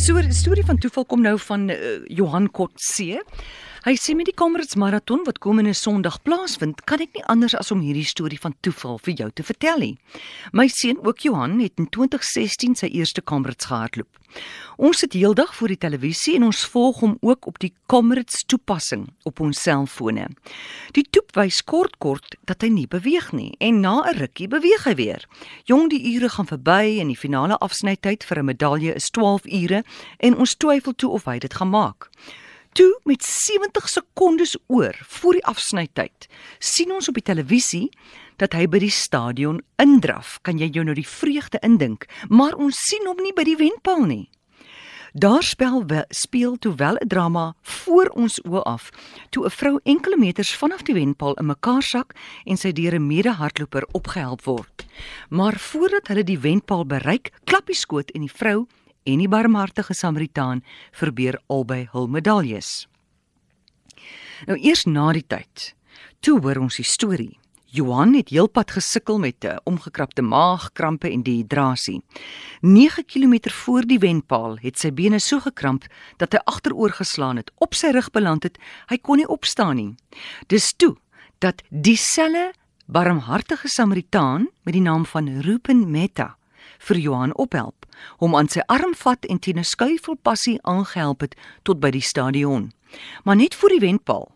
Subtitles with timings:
[0.00, 3.24] So 'n storie van toeval kom nou van uh, Johan Kotse.
[3.80, 7.70] Hy sê met die Kamerads maraton wat komende Sondag plaasvind, kan ek nie anders as
[7.72, 9.94] om hierdie storie van toeval vir jou te vertel nie.
[10.52, 14.18] My seun, ook Johan, het in 2016 sy eerste Kamerads gehardloop.
[14.76, 19.06] Ons sit heeldag voor die televisie en ons volg hom ook op die Kamerads toepassing
[19.24, 20.28] op ons selfone.
[20.92, 24.84] Die toep wys kort kort dat hy nie beweeg nie en na 'n rukkie beweeg
[24.84, 25.24] hy weer.
[25.64, 29.84] Jong, die ure gaan verby en die finale afsnytyd vir 'n medalje is 12 ure
[30.20, 32.10] en ons twyfel toe of hy dit gaan maak.
[32.72, 36.28] Toe met 70 sekondes oor voor die afsnytyd
[36.58, 37.88] sien ons op die televisie
[38.38, 40.36] dat hy by die stadion indraf.
[40.46, 42.06] Kan jy jou nou die vreugde indink?
[42.28, 44.28] Maar ons sien hom nie by die wenpaal nie.
[45.18, 48.90] Daar speel wel, speel toe wel 'n drama voor ons oë af
[49.30, 52.14] toe 'n vrou enkele meters vanaf die wenpaal in mekaar sak
[52.44, 54.86] en sy deur 'n mede-hardloper opgehelp word.
[55.28, 58.66] Maar voordat hulle die wenpaal bereik, klap die skoot en die vrou
[59.02, 62.86] en die barmhartige Samaritaan verbeur albei hul medaljes.
[64.48, 65.74] Nou eers na die tyd,
[66.20, 67.40] toe hoor ons die storie.
[67.70, 72.02] Johan het heelpad gesukkel met 'n omgekrapte maag, krampe en dehydrasie.
[72.60, 75.84] 9 km voor die wenpaal het sy bene so gekramp
[76.16, 78.58] dat hy agteroor geslaan het, op sy rug beland het.
[78.88, 79.94] Hy kon nie opstaan nie.
[80.46, 80.96] Dis toe
[81.38, 82.52] dat dieselfde
[82.86, 86.36] barmhartige Samaritaan met die naam van Ruben Metta
[86.88, 87.86] vir Johan ophelp,
[88.18, 92.02] hom aan sy arm vat en teen 'n skuifel passie aangehelp het tot by die
[92.02, 92.72] stadion.
[93.24, 94.32] Maar net voor die wenpaal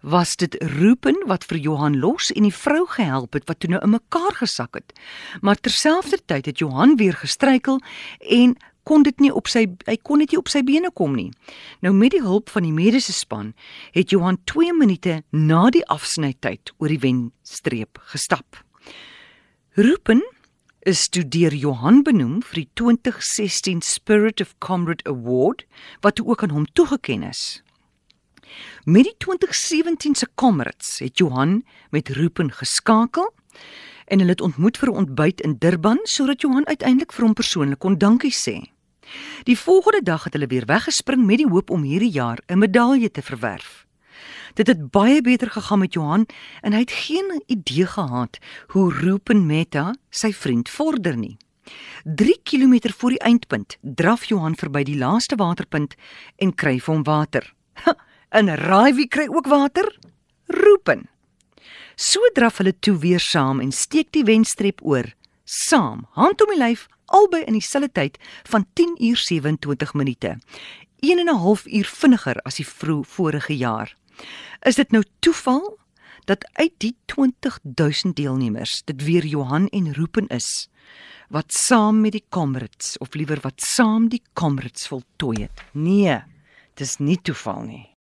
[0.00, 3.82] was dit Rupen wat vir Johan los en die vrou gehelp het wat toe nou
[3.82, 4.92] in mekaar gesak het.
[5.40, 7.80] Maar terselfdertyd het Johan weer gestruikel
[8.20, 8.56] en
[8.88, 11.30] kon dit nie op sy hy kon dit nie op sy bene kom nie.
[11.84, 13.52] Nou met die hulp van die mediese span
[13.92, 18.62] het Johan 2 minute na die afsnytyd oor die wenstreep gestap.
[19.76, 20.22] Rupen
[20.88, 25.66] is toe deur Johan benoem vir die 2016 Spirit of Comrade Award
[26.00, 27.42] wat ook aan hom toegekend is.
[28.88, 31.60] Met die 2017 se Comrades het Johan
[31.92, 33.28] met Rupen geskakel
[34.06, 37.78] en hulle het ontmoet vir 'n ontbyt in Durban sodat Johan uiteindelik vir hom persoonlik
[37.78, 38.56] kon dankie sê.
[39.44, 43.10] Die volgende dag het hulle weer weggespring met die hoop om hierdie jaar 'n medalje
[43.10, 43.87] te verwerf.
[44.58, 46.26] Dit het baie beter gegaan met Johan
[46.60, 48.38] en hy het geen idee gehad
[48.74, 51.36] hoe Rupen Metta sy vriend vorder nie.
[52.02, 55.94] 3 km voor die eindpunt draf Johan verby die laaste waterpunt
[56.42, 57.46] en kry vir hom water.
[58.28, 59.86] En raai wie kry ook water?
[60.46, 61.06] Rupen.
[61.96, 65.06] So draf hulle toe weer saam en steek die wenstreep oor,
[65.44, 68.18] saam, hand om die lyf, albei in dieselfde tyd
[68.50, 70.34] van 10 uur 27 minute.
[71.00, 73.94] 1 en 'n half uur vinniger as die vroeg vorige jaar.
[74.66, 75.78] Is dit nou toeval
[76.24, 80.68] dat uit die 20000 deelnemers dit weer Johan en Rupen is
[81.28, 85.62] wat saam met die Comrades of liewer wat saam die Comrades voltooi het?
[85.72, 86.20] Nee,
[86.74, 87.97] dis nie toeval nie.